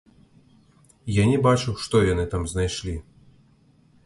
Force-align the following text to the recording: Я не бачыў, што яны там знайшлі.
Я 1.15 1.23
не 1.31 1.39
бачыў, 1.49 1.75
што 1.83 2.01
яны 2.07 2.25
там 2.33 2.43
знайшлі. 2.53 2.95